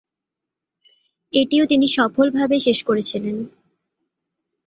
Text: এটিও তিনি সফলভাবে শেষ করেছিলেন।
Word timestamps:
এটিও 1.33 1.63
তিনি 1.65 1.85
সফলভাবে 1.87 2.55
শেষ 2.59 2.79
করেছিলেন। 2.83 3.37